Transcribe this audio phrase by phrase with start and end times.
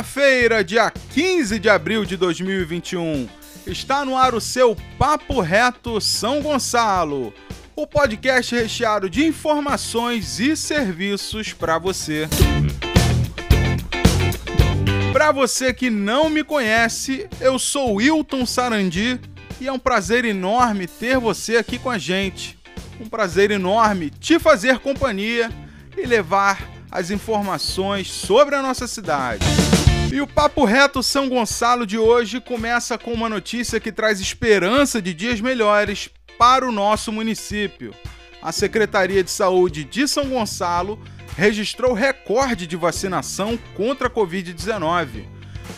[0.00, 3.28] Quinta-feira, dia 15 de abril de 2021.
[3.66, 7.34] Está no ar o seu Papo Reto São Gonçalo,
[7.76, 12.26] o podcast recheado de informações e serviços para você.
[15.12, 19.20] Para você que não me conhece, eu sou Wilton Sarandi
[19.60, 22.58] e é um prazer enorme ter você aqui com a gente.
[22.98, 25.50] Um prazer enorme te fazer companhia
[25.94, 29.44] e levar as informações sobre a nossa cidade.
[30.12, 35.00] E o Papo Reto São Gonçalo de hoje começa com uma notícia que traz esperança
[35.00, 37.94] de dias melhores para o nosso município.
[38.42, 40.98] A Secretaria de Saúde de São Gonçalo
[41.36, 45.26] registrou recorde de vacinação contra a Covid-19.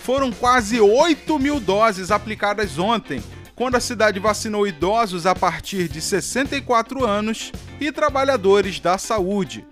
[0.03, 3.23] Foram quase 8 mil doses aplicadas ontem,
[3.55, 9.67] quando a cidade vacinou idosos a partir de 64 anos e trabalhadores da saúde.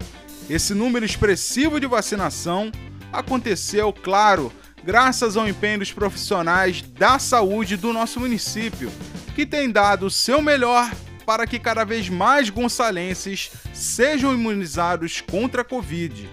[0.50, 2.70] Esse número expressivo de vacinação
[3.12, 4.52] aconteceu, claro,
[4.84, 8.90] graças ao empenho dos profissionais da saúde do nosso município,
[9.34, 10.90] que têm dado o seu melhor
[11.24, 16.28] para que cada vez mais gonçalenses sejam imunizados contra a Covid.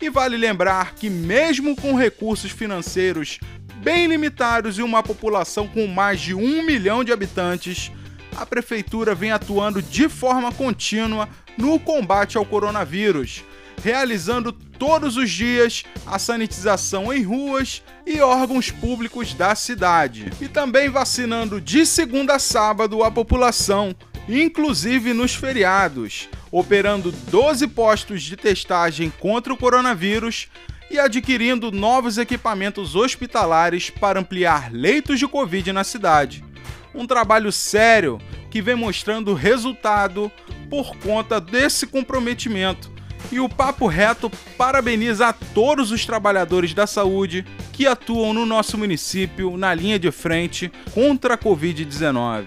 [0.00, 3.38] E vale lembrar que, mesmo com recursos financeiros
[3.76, 7.90] bem limitados e uma população com mais de um milhão de habitantes,
[8.36, 13.44] a Prefeitura vem atuando de forma contínua no combate ao coronavírus
[13.82, 20.30] realizando todos os dias a sanitização em ruas e órgãos públicos da cidade.
[20.40, 23.94] E também vacinando de segunda a sábado a população,
[24.28, 30.48] inclusive nos feriados, operando 12 postos de testagem contra o coronavírus
[30.90, 36.44] e adquirindo novos equipamentos hospitalares para ampliar leitos de Covid na cidade.
[36.94, 40.30] Um trabalho sério que vem mostrando resultado
[40.68, 42.91] por conta desse comprometimento
[43.30, 48.76] e o Papo Reto parabeniza a todos os trabalhadores da saúde que atuam no nosso
[48.76, 52.46] município na linha de frente contra a Covid-19.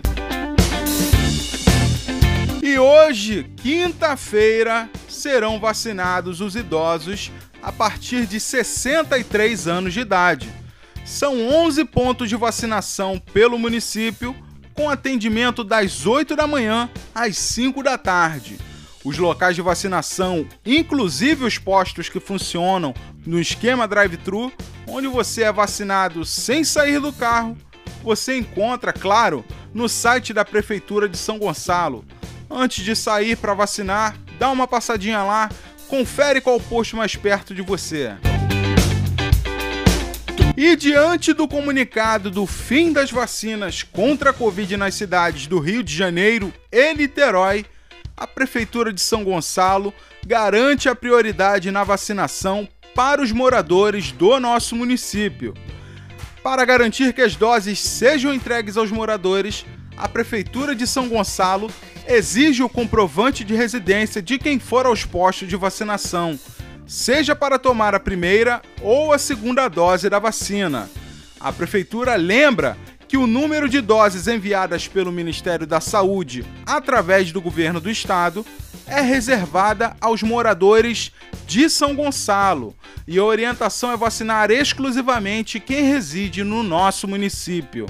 [2.62, 7.32] E hoje, quinta-feira, serão vacinados os idosos
[7.62, 10.50] a partir de 63 anos de idade.
[11.06, 14.36] São 11 pontos de vacinação pelo município,
[14.74, 18.58] com atendimento das 8 da manhã às 5 da tarde.
[19.06, 22.92] Os locais de vacinação, inclusive os postos que funcionam
[23.24, 24.52] no esquema drive-thru,
[24.88, 27.56] onde você é vacinado sem sair do carro,
[28.04, 32.04] você encontra, claro, no site da Prefeitura de São Gonçalo.
[32.50, 35.52] Antes de sair para vacinar, dá uma passadinha lá,
[35.88, 38.16] confere qual posto mais perto de você.
[40.58, 45.84] E diante do comunicado do fim das vacinas contra a Covid nas cidades do Rio
[45.84, 47.66] de Janeiro e Niterói,
[48.18, 49.94] a Prefeitura de São Gonçalo
[50.26, 55.54] garante a prioridade na vacinação para os moradores do nosso município.
[56.42, 59.66] Para garantir que as doses sejam entregues aos moradores,
[59.98, 61.70] a Prefeitura de São Gonçalo
[62.08, 66.40] exige o comprovante de residência de quem for aos postos de vacinação,
[66.86, 70.90] seja para tomar a primeira ou a segunda dose da vacina.
[71.40, 72.78] A Prefeitura lembra
[73.08, 78.46] que o número de doses enviadas pelo Ministério da Saúde através do governo do estado
[78.88, 81.12] é reservada aos moradores
[81.48, 82.76] de São Gonçalo
[83.08, 87.86] e a orientação é vacinar exclusivamente quem reside no nosso município.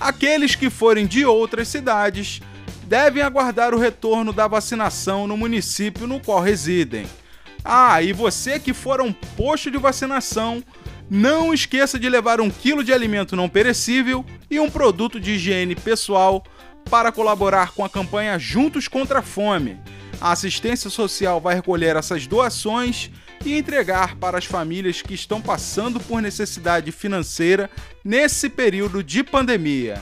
[0.00, 2.40] Aqueles que forem de outras cidades
[2.84, 7.06] devem aguardar o retorno da vacinação no município no qual residem.
[7.64, 10.62] Ah, e você que for a um posto de vacinação,
[11.10, 15.74] não esqueça de levar um quilo de alimento não perecível e um produto de higiene
[15.74, 16.44] pessoal
[16.90, 19.78] para colaborar com a campanha Juntos contra a Fome.
[20.20, 23.10] A assistência social vai recolher essas doações
[23.44, 27.70] e entregar para as famílias que estão passando por necessidade financeira
[28.04, 30.00] nesse período de pandemia.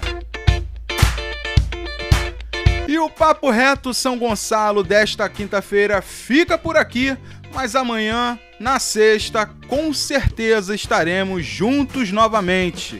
[2.88, 7.16] E o Papo Reto São Gonçalo desta quinta-feira fica por aqui,
[7.52, 12.98] mas amanhã, na sexta, com certeza estaremos juntos novamente.